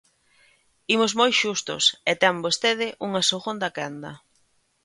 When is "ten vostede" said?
2.21-2.87